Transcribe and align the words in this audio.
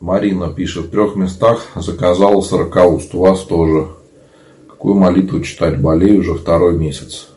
Марина 0.00 0.48
пишет, 0.48 0.86
в 0.86 0.90
трех 0.90 1.14
местах 1.14 1.66
заказала 1.76 2.40
сорокауст. 2.40 3.14
У 3.14 3.20
вас 3.20 3.40
тоже. 3.40 3.88
Какую 4.66 4.94
молитву 4.94 5.40
читать? 5.42 5.78
Болею 5.78 6.20
уже 6.20 6.34
второй 6.34 6.72
месяц. 6.78 7.28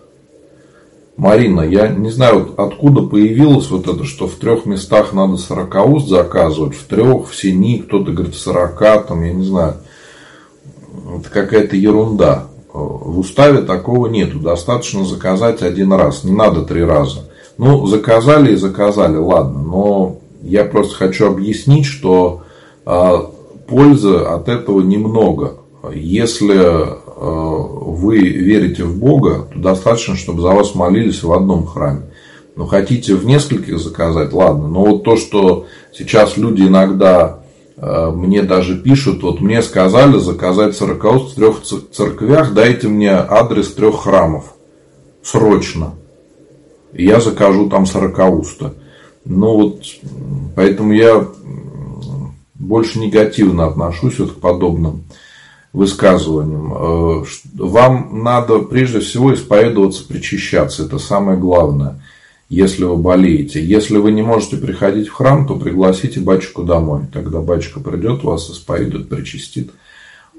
Марина, 1.18 1.60
я 1.60 1.90
не 1.90 2.10
знаю, 2.10 2.54
откуда 2.56 3.02
появилось 3.02 3.70
вот 3.70 3.90
это, 3.90 4.06
что 4.06 4.28
в 4.28 4.36
трех 4.36 4.66
местах 4.66 5.12
надо 5.12 5.36
сорокауст 5.36 6.08
заказывать, 6.08 6.74
в 6.74 6.86
трех, 6.86 7.30
в 7.30 7.36
семи, 7.36 7.80
кто-то 7.80 8.14
говорит 8.14 8.34
в 8.34 8.40
сорока, 8.40 8.98
там, 9.00 9.24
я 9.24 9.34
не 9.34 9.44
знаю. 9.44 9.76
Это 11.20 11.30
какая-то 11.30 11.76
ерунда. 11.76 12.48
В 12.72 13.20
уставе 13.20 13.62
такого 13.62 14.08
нету. 14.08 14.40
Достаточно 14.40 15.04
заказать 15.04 15.62
один 15.62 15.92
раз. 15.92 16.24
Не 16.24 16.32
надо 16.32 16.64
три 16.64 16.84
раза. 16.84 17.30
Ну, 17.58 17.86
заказали 17.88 18.54
и 18.54 18.56
заказали, 18.56 19.18
ладно. 19.18 19.62
Но 19.62 20.18
я 20.42 20.64
просто 20.64 20.96
хочу 20.96 21.28
объяснить, 21.28 21.86
что 21.86 22.44
пользы 22.86 24.16
от 24.18 24.50
этого 24.50 24.82
немного. 24.82 25.58
Если 25.94 26.58
а, 27.24 27.26
вы 27.26 28.18
верите 28.18 28.84
в 28.84 28.98
Бога, 28.98 29.48
то 29.54 29.60
достаточно, 29.60 30.16
чтобы 30.16 30.42
за 30.42 30.50
вас 30.50 30.76
молились 30.76 31.24
в 31.24 31.32
одном 31.32 31.66
храме. 31.66 32.02
Но 32.56 32.66
хотите 32.66 33.16
в 33.16 33.26
нескольких 33.26 33.80
заказать, 33.80 34.34
ладно. 34.34 34.68
Но 34.68 34.86
вот 34.86 35.04
то, 35.04 35.18
что 35.18 35.66
сейчас 35.92 36.38
люди 36.38 36.64
иногда 36.64 37.40
а, 37.78 38.12
мне 38.12 38.44
даже 38.44 38.78
пишут, 38.78 39.24
вот 39.24 39.42
мне 39.42 39.62
сказали 39.62 40.20
заказать 40.20 40.76
сорокауст 40.76 41.32
в 41.32 41.36
трех 41.36 41.62
церквях, 41.62 42.54
дайте 42.54 42.88
мне 42.88 43.12
адрес 43.12 43.74
трех 43.74 44.02
храмов. 44.02 44.54
Срочно. 45.22 45.94
И 46.94 47.06
я 47.06 47.20
закажу 47.20 47.70
там 47.70 47.86
сорокауста. 47.86 48.74
Ну 49.26 49.58
вот, 49.58 49.84
поэтому 50.56 50.92
я 50.94 51.26
больше 52.64 53.00
негативно 53.00 53.68
отношусь 53.68 54.20
вот 54.20 54.34
к 54.34 54.40
подобным 54.40 55.04
высказываниям. 55.74 56.74
Э, 56.74 57.26
вам 57.56 58.24
надо 58.24 58.60
прежде 58.60 59.00
всего 59.00 59.34
исповедоваться, 59.34 60.08
причащаться. 60.08 60.86
Это 60.86 61.00
самое 61.00 61.38
главное, 61.38 62.02
если 62.50 62.84
вы 62.86 62.98
болеете. 62.98 63.64
Если 63.64 63.98
вы 63.98 64.12
не 64.12 64.22
можете 64.22 64.58
приходить 64.58 65.08
в 65.08 65.14
храм, 65.14 65.48
то 65.48 65.56
пригласите 65.56 66.20
батюшку 66.20 66.64
домой. 66.64 67.04
Тогда 67.12 67.42
батюшка 67.42 67.80
придет, 67.80 68.24
вас 68.24 68.50
исповедует, 68.50 69.10
причастит. 69.10 69.72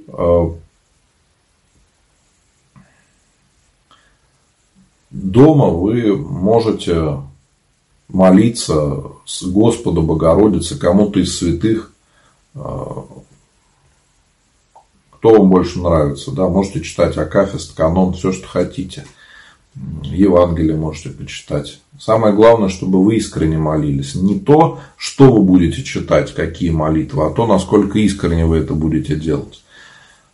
Э, 0.09 0.51
дома 5.11 5.69
вы 5.69 6.17
можете 6.17 7.23
молиться 8.09 9.03
с 9.25 9.43
Господу 9.43 10.03
Богородице, 10.03 10.79
кому-то 10.79 11.19
из 11.19 11.37
святых, 11.37 11.94
кто 12.55 13.21
вам 15.23 15.51
больше 15.51 15.81
нравится. 15.81 16.31
Да, 16.31 16.49
можете 16.49 16.83
читать 16.83 17.17
Акафист, 17.17 17.75
канон, 17.75 18.13
все, 18.15 18.33
что 18.33 18.47
хотите. 18.47 19.05
Евангелие 20.05 20.77
можете 20.77 21.11
почитать. 21.11 21.81
Самое 21.99 22.35
главное, 22.35 22.69
чтобы 22.69 23.03
вы 23.05 23.17
искренне 23.17 23.59
молились. 23.59 24.15
Не 24.15 24.39
то, 24.39 24.79
что 24.97 25.33
вы 25.33 25.43
будете 25.43 25.83
читать, 25.83 26.33
какие 26.35 26.71
молитвы, 26.71 27.27
а 27.27 27.31
то, 27.31 27.47
насколько 27.47 27.99
искренне 27.99 28.47
вы 28.47 28.59
это 28.59 28.75
будете 28.75 29.17
делать. 29.17 29.65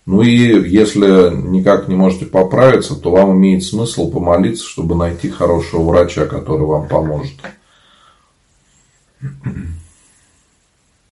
Ну 0.07 0.23
и 0.23 0.69
если 0.69 1.35
никак 1.35 1.89
не 1.89 1.95
можете 1.95 2.27
поправиться, 2.27 2.97
то 2.97 3.11
вам 3.11 3.37
имеет 3.37 3.63
смысл 3.63 4.11
помолиться, 4.11 4.65
чтобы 4.65 4.95
найти 4.97 5.29
хорошего 5.29 5.85
врача, 5.85 6.27
который 6.27 6.67
вам 6.67 6.89
поможет. 6.89 7.39